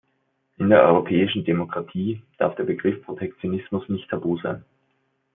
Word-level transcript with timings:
In 0.57 0.69
der 0.71 0.81
europäischen 0.81 1.45
Demokratie 1.45 2.23
darf 2.39 2.55
der 2.55 2.63
Begriff 2.63 3.05
Protektionismus 3.05 3.87
nicht 3.87 4.09
tabu 4.09 4.35
sein. 4.41 4.65